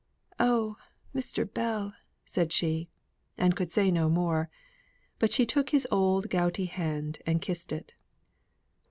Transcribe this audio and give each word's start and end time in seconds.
"Oh, 0.39 0.77
Mr. 1.13 1.45
Bell," 1.45 1.93
said 2.25 2.51
she 2.51 2.89
and 3.37 3.55
could 3.55 3.71
say 3.71 3.91
no 3.91 4.09
more. 4.09 4.49
But 5.19 5.31
she 5.31 5.45
took 5.45 5.69
his 5.69 5.87
old 5.91 6.27
gouty 6.31 6.65
hand, 6.65 7.19
and 7.27 7.39
kissed 7.39 7.71
it. 7.71 7.93